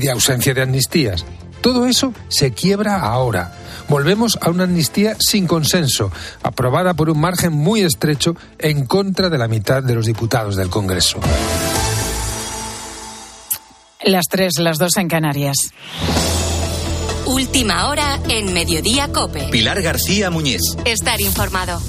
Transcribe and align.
de 0.00 0.12
ausencia 0.12 0.54
de 0.54 0.62
amnistías. 0.62 1.24
Todo 1.60 1.86
eso 1.86 2.14
se 2.28 2.52
quiebra 2.52 3.00
ahora. 3.00 3.52
Volvemos 3.88 4.38
a 4.40 4.48
una 4.48 4.62
amnistía 4.62 5.16
sin 5.18 5.48
consenso, 5.48 6.12
aprobada 6.44 6.94
por 6.94 7.10
un 7.10 7.18
margen 7.18 7.52
muy 7.52 7.80
estrecho 7.80 8.36
en 8.60 8.86
contra 8.86 9.28
de 9.28 9.38
la 9.38 9.48
mitad 9.48 9.82
de 9.82 9.96
los 9.96 10.06
diputados 10.06 10.54
del 10.54 10.70
Congreso. 10.70 11.18
Las 14.04 14.26
tres, 14.30 14.52
las 14.58 14.78
dos 14.78 14.96
en 14.98 15.08
Canarias. 15.08 15.56
Última 17.26 17.88
hora 17.88 18.20
en 18.28 18.52
Mediodía 18.52 19.08
Cope. 19.08 19.48
Pilar 19.50 19.82
García 19.82 20.30
Muñiz. 20.30 20.60
Estar 20.84 21.20
informado. 21.20 21.82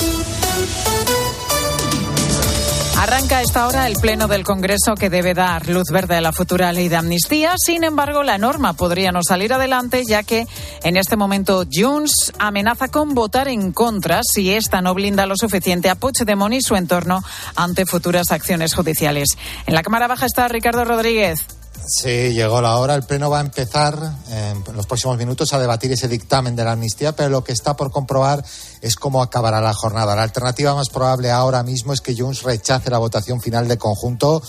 Arranca 3.00 3.38
a 3.38 3.42
esta 3.42 3.66
hora 3.66 3.88
el 3.88 3.96
Pleno 3.96 4.28
del 4.28 4.44
Congreso 4.44 4.94
que 4.96 5.10
debe 5.10 5.34
dar 5.34 5.70
luz 5.70 5.86
verde 5.90 6.18
a 6.18 6.22
la 6.22 6.34
futura 6.34 6.74
ley 6.74 6.90
de 6.90 6.98
amnistía. 6.98 7.56
Sin 7.58 7.86
embargo, 7.86 8.24
la 8.24 8.38
norma 8.38 8.74
podría 8.74 9.14
no 9.14 9.22
salir 9.24 9.54
adelante, 9.54 10.04
ya 10.06 10.24
que 10.24 10.48
en 10.84 10.98
este 10.98 11.16
momento 11.16 11.64
Junts 11.72 12.34
amenaza 12.40 12.90
con 12.90 13.16
votar 13.16 13.48
en 13.48 13.72
contra 13.72 14.20
si 14.22 14.52
esta 14.52 14.82
no 14.82 14.94
blinda 14.94 15.28
lo 15.28 15.38
suficiente 15.38 15.90
a 15.90 15.96
Puigdemont 15.96 16.54
y 16.54 16.62
su 16.62 16.76
entorno 16.76 17.24
ante 17.56 17.86
futuras 17.86 18.32
acciones 18.32 18.76
judiciales. 18.76 19.30
En 19.66 19.76
la 19.76 19.82
Cámara 19.82 20.10
Baja 20.10 20.26
está 20.26 20.50
Ricardo 20.50 20.84
Rodríguez. 20.84 21.46
Sí, 21.88 22.34
llegó 22.34 22.62
la 22.62 22.78
hora. 22.78 22.94
El 22.94 23.04
Pleno 23.04 23.30
va 23.30 23.40
a 23.40 23.42
empezar 23.42 23.98
en 24.30 24.64
los 24.76 24.86
próximos 24.86 25.18
minutos 25.18 25.54
a 25.54 25.60
debatir 25.60 25.92
ese 25.92 26.08
dictamen 26.08 26.56
de 26.56 26.64
la 26.64 26.74
amnistía, 26.74 27.16
pero 27.16 27.30
lo 27.30 27.44
que 27.44 27.52
está 27.52 27.76
por 27.76 27.92
comprobar 27.92 28.44
es 28.82 28.96
cómo 28.96 29.24
acabará 29.24 29.60
la 29.60 29.74
jornada. 29.74 30.16
La 30.16 30.24
alternativa 30.24 30.76
más 30.76 30.90
probable 30.90 31.32
ahora 31.32 31.64
mismo 31.64 31.92
es 31.92 32.02
que 32.02 32.16
Junts 32.16 32.44
rechace 32.44 32.92
la 32.92 33.00
votación 33.00 33.42
final 33.42 33.68
de 33.68 33.78
conjunto. 33.78 34.42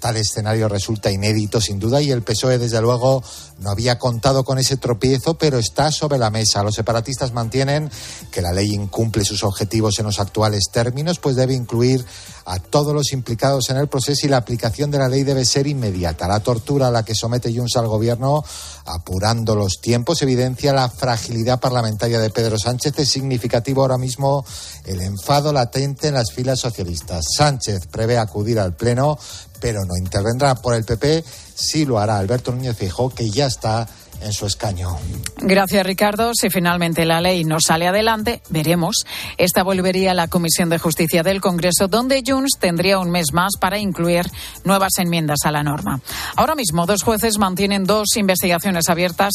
Tal 0.00 0.16
escenario 0.16 0.68
resulta 0.68 1.10
inédito, 1.10 1.60
sin 1.60 1.80
duda, 1.80 2.00
y 2.00 2.12
el 2.12 2.22
PSOE, 2.22 2.58
desde 2.58 2.80
luego, 2.80 3.22
no 3.58 3.70
había 3.70 3.98
contado 3.98 4.44
con 4.44 4.58
ese 4.58 4.76
tropiezo, 4.76 5.36
pero 5.38 5.58
está 5.58 5.90
sobre 5.90 6.18
la 6.18 6.30
mesa. 6.30 6.62
Los 6.62 6.76
separatistas 6.76 7.32
mantienen 7.32 7.90
que 8.30 8.42
la 8.42 8.52
ley 8.52 8.72
incumple 8.72 9.24
sus 9.24 9.42
objetivos 9.42 9.98
en 9.98 10.06
los 10.06 10.20
actuales 10.20 10.70
términos, 10.70 11.18
pues 11.18 11.34
debe 11.34 11.54
incluir 11.54 12.04
a 12.48 12.58
todos 12.60 12.94
los 12.94 13.12
implicados 13.12 13.68
en 13.68 13.76
el 13.76 13.88
proceso 13.88 14.26
y 14.26 14.30
la 14.30 14.38
aplicación 14.38 14.90
de 14.90 14.98
la 14.98 15.08
ley 15.08 15.22
debe 15.22 15.44
ser 15.44 15.66
inmediata. 15.66 16.26
La 16.26 16.40
tortura 16.40 16.88
a 16.88 16.90
la 16.90 17.04
que 17.04 17.14
somete 17.14 17.54
Junts 17.54 17.76
al 17.76 17.88
gobierno, 17.88 18.42
apurando 18.86 19.54
los 19.54 19.82
tiempos, 19.82 20.22
evidencia 20.22 20.72
la 20.72 20.88
fragilidad 20.88 21.60
parlamentaria 21.60 22.18
de 22.18 22.30
Pedro 22.30 22.58
Sánchez. 22.58 22.98
Es 22.98 23.10
significativo 23.10 23.82
ahora 23.82 23.98
mismo 23.98 24.46
el 24.86 25.02
enfado 25.02 25.52
latente 25.52 26.08
en 26.08 26.14
las 26.14 26.32
filas 26.32 26.58
socialistas. 26.60 27.26
Sánchez 27.36 27.86
prevé 27.88 28.16
acudir 28.16 28.58
al 28.58 28.74
Pleno, 28.74 29.18
pero 29.60 29.84
no 29.84 29.94
intervendrá 29.94 30.54
por 30.54 30.74
el 30.74 30.84
PP. 30.84 31.22
Sí 31.54 31.84
lo 31.84 31.98
hará 31.98 32.16
Alberto 32.16 32.50
Núñez 32.50 32.78
Fijó, 32.78 33.10
que 33.10 33.28
ya 33.28 33.46
está 33.46 33.86
en 34.20 34.32
su 34.32 34.46
escaño. 34.46 34.96
Gracias, 35.38 35.86
Ricardo. 35.86 36.32
Si 36.34 36.50
finalmente 36.50 37.04
la 37.04 37.20
ley 37.20 37.44
no 37.44 37.58
sale 37.60 37.86
adelante, 37.86 38.42
veremos. 38.48 39.04
Esta 39.36 39.62
volvería 39.62 40.10
a 40.10 40.14
la 40.14 40.28
Comisión 40.28 40.68
de 40.68 40.78
Justicia 40.78 41.22
del 41.22 41.40
Congreso, 41.40 41.88
donde 41.88 42.22
Junts 42.26 42.58
tendría 42.58 42.98
un 42.98 43.10
mes 43.10 43.32
más 43.32 43.52
para 43.60 43.78
incluir 43.78 44.26
nuevas 44.64 44.98
enmiendas 44.98 45.40
a 45.44 45.52
la 45.52 45.62
norma. 45.62 46.00
Ahora 46.36 46.54
mismo, 46.54 46.86
dos 46.86 47.02
jueces 47.02 47.38
mantienen 47.38 47.84
dos 47.84 48.16
investigaciones 48.16 48.88
abiertas 48.88 49.34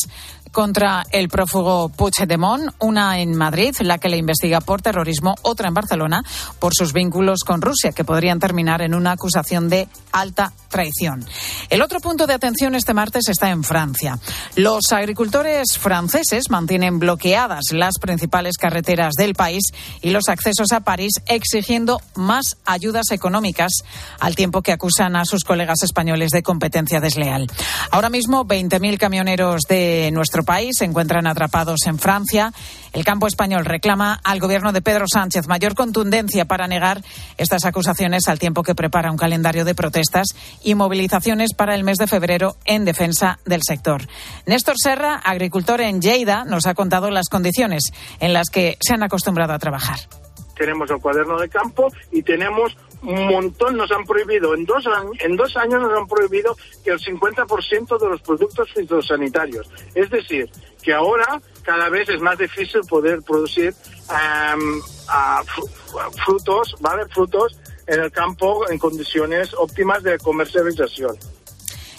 contra 0.52 1.04
el 1.11 1.30
prófugo 1.30 1.89
Puigdemont, 1.89 2.73
una 2.80 3.20
en 3.20 3.36
Madrid, 3.36 3.76
la 3.80 3.98
que 3.98 4.09
le 4.09 4.17
investiga 4.17 4.61
por 4.61 4.81
terrorismo, 4.81 5.36
otra 5.42 5.67
en 5.67 5.73
Barcelona 5.73 6.23
por 6.59 6.73
sus 6.76 6.94
vínculos 6.94 7.39
con 7.45 7.61
Rusia, 7.61 7.92
que 7.92 8.04
podrían 8.04 8.39
terminar 8.39 8.81
en 8.81 8.94
una 8.94 9.14
acusación 9.14 9.70
de 9.70 9.88
alta 10.11 10.54
traición. 10.70 11.26
El 11.70 11.81
otro 11.81 12.00
punto 12.00 12.28
de 12.28 12.34
atención 12.34 12.76
este 12.76 12.94
martes 12.94 13.30
está 13.30 13.50
en 13.50 13.64
Francia. 13.64 14.20
Los 14.56 14.73
agricultores 14.92 15.78
franceses 15.78 16.50
mantienen 16.50 16.98
bloqueadas 16.98 17.72
las 17.72 18.00
principales 18.00 18.58
carreteras 18.58 19.14
del 19.14 19.36
país 19.36 19.62
y 20.02 20.10
los 20.10 20.30
accesos 20.30 20.72
a 20.72 20.80
París, 20.80 21.12
exigiendo 21.28 22.02
más 22.16 22.58
ayudas 22.66 23.12
económicas, 23.12 23.72
al 24.20 24.36
tiempo 24.36 24.62
que 24.62 24.72
acusan 24.72 25.16
a 25.16 25.26
sus 25.26 25.44
colegas 25.44 25.83
españoles 25.83 26.32
de 26.32 26.42
competencia 26.42 27.00
desleal. 27.00 27.48
Ahora 27.92 28.10
mismo, 28.10 28.45
20.000 28.45 28.98
camioneros 28.98 29.62
de 29.70 30.10
nuestro 30.12 30.44
país 30.44 30.78
se 30.80 30.86
encuentran 30.86 31.28
atrapados 31.28 31.86
en 31.86 32.00
Francia. 32.00 32.52
El 32.94 33.04
campo 33.04 33.28
español 33.28 33.66
reclama 33.66 34.20
al 34.23 34.39
gobierno 34.39 34.72
de 34.72 34.82
Pedro 34.82 35.06
Sánchez 35.12 35.48
mayor 35.48 35.76
contundencia 35.76 36.45
para 36.45 36.67
negar 36.67 37.04
estas 37.38 37.66
acusaciones 37.66 38.28
al 38.28 38.39
tiempo 38.39 38.64
que 38.64 38.76
prepara 38.76 39.12
un 39.12 39.17
calendario 39.17 39.66
de 39.66 39.76
protestas 39.76 40.28
y 40.64 40.76
movilizaciones 40.76 41.54
para 41.54 41.76
el 41.76 41.83
mes 41.83 41.98
de 41.98 42.08
febrero 42.08 42.56
en 42.66 42.86
defensa 42.86 43.39
del 43.45 43.62
sector. 43.64 44.08
Néstor 44.45 44.63
Serra, 44.78 45.16
agricultor 45.16 45.82
en 45.82 46.02
Lleida, 46.02 46.46
nos 46.46 46.66
ha 46.66 46.74
contado 46.74 47.12
las 47.12 47.28
condiciones 47.30 47.92
en 48.20 48.34
las 48.34 48.50
que 48.50 48.78
se 48.80 48.94
han 48.94 49.04
acostumbrado 49.04 49.54
a 49.54 49.60
trabajar. 49.60 50.00
Tenemos 50.56 50.90
el 50.92 51.00
cuaderno 51.00 51.38
de 51.40 51.50
campo 51.50 51.92
y 52.12 52.22
tenemos 52.22 52.78
un 53.02 53.26
montón, 53.28 53.76
nos 53.76 53.92
han 53.92 54.06
prohibido, 54.06 54.54
en 54.54 54.66
dos, 54.66 54.86
en 55.20 55.36
dos 55.36 55.58
años 55.58 55.82
nos 55.82 55.98
han 55.98 56.08
prohibido 56.08 56.56
que 56.84 56.92
el 56.92 57.00
50% 57.00 58.00
de 58.00 58.08
los 58.08 58.22
productos 58.22 58.72
fitosanitarios. 58.72 59.70
Es 59.94 60.10
decir, 60.10 60.50
que 60.82 60.94
ahora 60.94 61.42
cada 61.64 61.90
vez 61.90 62.08
es 62.10 62.22
más 62.22 62.38
difícil 62.38 62.82
poder 62.88 63.22
producir 63.24 63.74
frutos, 66.24 66.76
¿vale? 66.80 67.06
Frutos 67.08 67.58
en 67.88 68.00
el 68.00 68.12
campo 68.12 68.70
en 68.70 68.78
condiciones 68.78 69.54
óptimas 69.56 70.02
de 70.04 70.18
comercialización. 70.20 71.18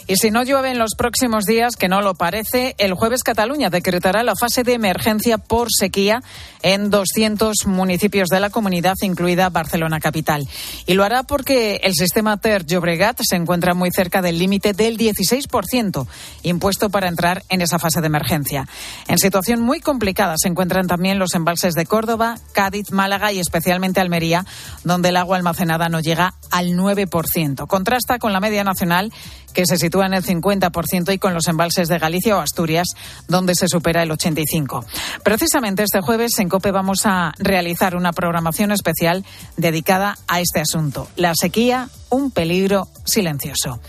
Y 0.06 0.16
si 0.16 0.30
no 0.30 0.42
llueve 0.42 0.70
en 0.70 0.78
los 0.78 0.94
próximos 0.96 1.44
días, 1.44 1.76
que 1.76 1.88
no 1.88 2.02
lo 2.02 2.14
parece, 2.14 2.74
el 2.78 2.94
jueves 2.94 3.22
Cataluña 3.22 3.70
decretará 3.70 4.22
la 4.22 4.34
fase 4.38 4.62
de 4.62 4.74
emergencia 4.74 5.38
por 5.38 5.68
sequía 5.70 6.22
en 6.62 6.90
200 6.90 7.66
municipios 7.66 8.28
de 8.28 8.40
la 8.40 8.50
comunidad, 8.50 8.94
incluida 9.02 9.48
Barcelona 9.48 10.00
capital. 10.00 10.46
Y 10.86 10.94
lo 10.94 11.04
hará 11.04 11.22
porque 11.22 11.80
el 11.84 11.94
sistema 11.94 12.36
Ter 12.36 12.66
Llobregat 12.66 13.20
se 13.22 13.36
encuentra 13.36 13.74
muy 13.74 13.90
cerca 13.90 14.20
del 14.20 14.38
límite 14.38 14.74
del 14.74 14.98
16% 14.98 16.06
impuesto 16.42 16.90
para 16.90 17.08
entrar 17.08 17.42
en 17.48 17.62
esa 17.62 17.78
fase 17.78 18.00
de 18.00 18.06
emergencia. 18.06 18.68
En 19.08 19.18
situación 19.18 19.60
muy 19.60 19.80
complicada 19.80 20.34
se 20.36 20.48
encuentran 20.48 20.86
también 20.86 21.18
los 21.18 21.34
embalses 21.34 21.74
de 21.74 21.86
Córdoba, 21.86 22.38
Cádiz, 22.52 22.90
Málaga 22.90 23.32
y 23.32 23.40
especialmente 23.40 24.00
Almería, 24.00 24.44
donde 24.84 25.08
el 25.08 25.16
agua 25.16 25.36
almacenada 25.36 25.88
no 25.88 26.00
llega 26.00 26.34
al 26.54 26.76
9%. 26.76 27.66
Contrasta 27.66 28.20
con 28.20 28.32
la 28.32 28.38
media 28.38 28.62
nacional 28.62 29.12
que 29.52 29.66
se 29.66 29.76
sitúa 29.76 30.06
en 30.06 30.14
el 30.14 30.22
50% 30.24 31.12
y 31.12 31.18
con 31.18 31.34
los 31.34 31.48
embalses 31.48 31.88
de 31.88 31.98
Galicia 31.98 32.36
o 32.36 32.40
Asturias, 32.40 32.88
donde 33.26 33.56
se 33.56 33.66
supera 33.66 34.04
el 34.04 34.10
85%. 34.10 34.84
Precisamente 35.24 35.82
este 35.82 36.00
jueves 36.00 36.38
en 36.38 36.48
COPE 36.48 36.70
vamos 36.70 37.06
a 37.06 37.32
realizar 37.38 37.96
una 37.96 38.12
programación 38.12 38.70
especial 38.70 39.24
dedicada 39.56 40.16
a 40.28 40.40
este 40.40 40.60
asunto, 40.60 41.08
la 41.16 41.32
sequía 41.34 41.88
un 42.14 42.30
peligro 42.30 42.88
silencioso. 43.04 43.80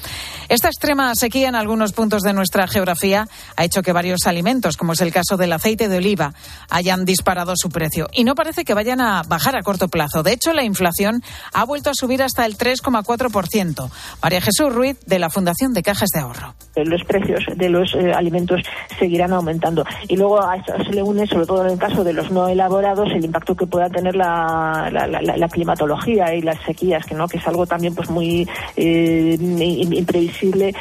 Esta 0.47 0.67
extrema 0.67 1.15
sequía 1.15 1.49
en 1.49 1.55
algunos 1.55 1.93
puntos 1.93 2.21
de 2.21 2.33
nuestra 2.33 2.67
geografía 2.67 3.27
ha 3.55 3.63
hecho 3.63 3.81
que 3.81 3.93
varios 3.93 4.27
alimentos, 4.27 4.77
como 4.77 4.93
es 4.93 5.01
el 5.01 5.11
caso 5.11 5.37
del 5.37 5.53
aceite 5.53 5.89
de 5.89 5.97
oliva, 5.97 6.33
hayan 6.69 7.05
disparado 7.05 7.53
su 7.55 7.69
precio 7.69 8.07
y 8.13 8.23
no 8.23 8.35
parece 8.35 8.63
que 8.63 8.75
vayan 8.75 9.01
a 9.01 9.23
bajar 9.23 9.55
a 9.55 9.63
corto 9.63 9.87
plazo. 9.87 10.21
De 10.21 10.33
hecho, 10.33 10.53
la 10.53 10.63
inflación 10.63 11.23
ha 11.53 11.63
vuelto 11.65 11.89
a 11.89 11.93
subir 11.95 12.21
hasta 12.21 12.45
el 12.45 12.57
3,4%. 12.57 13.89
María 14.21 14.41
Jesús 14.41 14.73
Ruiz, 14.73 14.99
de 15.05 15.19
la 15.19 15.29
Fundación 15.29 15.73
de 15.73 15.81
Cajas 15.81 16.09
de 16.13 16.19
Ahorro. 16.19 16.55
Los 16.75 17.03
precios 17.05 17.43
de 17.55 17.69
los 17.69 17.95
eh, 17.95 18.11
alimentos 18.13 18.61
seguirán 18.99 19.33
aumentando. 19.33 19.83
Y 20.07 20.17
luego 20.17 20.43
a 20.43 20.57
eso 20.57 20.73
se 20.85 20.93
le 20.93 21.01
une, 21.01 21.25
sobre 21.25 21.45
todo 21.45 21.65
en 21.65 21.71
el 21.71 21.79
caso 21.79 22.03
de 22.03 22.13
los 22.13 22.29
no 22.31 22.47
elaborados, 22.47 23.09
el 23.11 23.23
impacto 23.23 23.55
que 23.55 23.65
pueda 23.65 23.89
tener 23.89 24.15
la, 24.15 24.89
la, 24.91 25.47
climatología 25.47 26.35
y 26.35 26.41
las 26.41 26.61
sequías, 26.65 27.05
que 27.05 27.15
no 27.15 27.27
que 27.27 27.37
es 27.37 27.47
algo 27.47 27.65
también 27.65 27.95
pues 27.95 28.09
muy 28.15 28.47
eh, 28.77 29.37
imprevisible. 29.39 30.73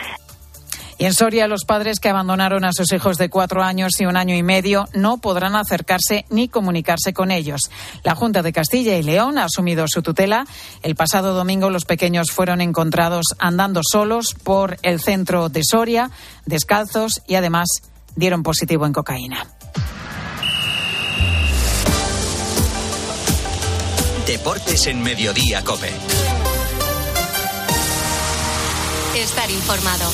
Y 0.96 1.06
en 1.06 1.12
Soria, 1.12 1.48
los 1.48 1.64
padres 1.64 1.98
que 1.98 2.08
abandonaron 2.08 2.64
a 2.64 2.72
sus 2.72 2.92
hijos 2.92 3.18
de 3.18 3.28
cuatro 3.28 3.62
años 3.62 4.00
y 4.00 4.06
un 4.06 4.16
año 4.16 4.36
y 4.36 4.42
medio 4.42 4.86
no 4.94 5.18
podrán 5.18 5.56
acercarse 5.56 6.24
ni 6.30 6.48
comunicarse 6.48 7.12
con 7.12 7.30
ellos. 7.30 7.62
La 8.04 8.14
Junta 8.14 8.42
de 8.42 8.52
Castilla 8.52 8.96
y 8.96 9.02
León 9.02 9.38
ha 9.38 9.44
asumido 9.44 9.86
su 9.88 10.02
tutela. 10.02 10.46
El 10.82 10.94
pasado 10.94 11.34
domingo 11.34 11.68
los 11.68 11.84
pequeños 11.84 12.30
fueron 12.30 12.60
encontrados 12.60 13.26
andando 13.38 13.80
solos 13.82 14.36
por 14.44 14.76
el 14.82 15.00
centro 15.00 15.48
de 15.48 15.62
Soria, 15.64 16.10
descalzos 16.46 17.22
y 17.26 17.34
además 17.34 17.66
dieron 18.14 18.44
positivo 18.44 18.86
en 18.86 18.92
cocaína. 18.92 19.48
Deportes 24.26 24.86
en 24.86 25.02
Mediodía, 25.02 25.62
Cope. 25.64 25.92
Estar 29.16 29.48
informado. 29.48 30.10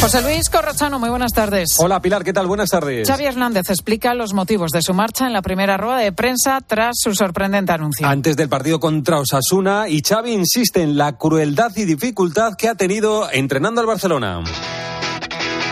José 0.00 0.22
Luis 0.22 0.48
Corrochano, 0.48 0.98
muy 1.00 1.08
buenas 1.08 1.32
tardes. 1.32 1.70
Hola 1.78 2.00
Pilar, 2.00 2.22
¿qué 2.22 2.32
tal? 2.32 2.46
Buenas 2.46 2.70
tardes. 2.70 3.08
Xavi 3.08 3.24
Hernández 3.24 3.68
explica 3.70 4.14
los 4.14 4.32
motivos 4.32 4.70
de 4.70 4.80
su 4.80 4.94
marcha 4.94 5.26
en 5.26 5.32
la 5.32 5.42
primera 5.42 5.76
rueda 5.76 5.98
de 5.98 6.12
prensa 6.12 6.60
tras 6.64 6.96
su 7.00 7.14
sorprendente 7.14 7.72
anuncio. 7.72 8.06
Antes 8.06 8.36
del 8.36 8.48
partido 8.48 8.78
contra 8.78 9.18
Osasuna 9.18 9.88
y 9.88 10.02
Xavi 10.02 10.32
insiste 10.32 10.82
en 10.82 10.96
la 10.96 11.16
crueldad 11.16 11.72
y 11.74 11.84
dificultad 11.84 12.54
que 12.56 12.68
ha 12.68 12.74
tenido 12.76 13.28
entrenando 13.32 13.80
al 13.80 13.86
Barcelona. 13.88 14.44